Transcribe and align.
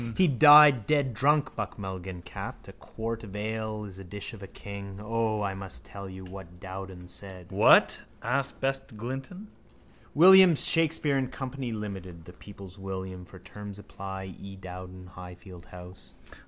—He 0.17 0.27
died 0.27 0.87
dead 0.87 1.13
drunk, 1.13 1.55
Buck 1.55 1.77
Mulligan 1.77 2.23
capped. 2.23 2.67
A 2.67 2.73
quart 2.73 3.23
of 3.23 3.35
ale 3.35 3.85
is 3.85 3.99
a 3.99 4.03
dish 4.03 4.31
for 4.31 4.43
a 4.43 4.47
king. 4.47 4.99
O, 4.99 5.43
I 5.43 5.53
must 5.53 5.85
tell 5.85 6.09
you 6.09 6.25
what 6.25 6.59
Dowden 6.59 7.07
said! 7.07 7.51
—What? 7.51 8.01
asked 8.23 8.59
Besteglinton. 8.59 9.49
William 10.15 10.55
Shakespeare 10.55 11.17
and 11.19 11.31
company, 11.31 11.71
limited. 11.71 12.25
The 12.25 12.33
people's 12.33 12.79
William. 12.79 13.25
For 13.25 13.37
terms 13.37 13.77
apply: 13.77 14.33
E. 14.39 14.55
Dowden, 14.55 15.05
Highfield 15.05 15.67
house... 15.67 16.15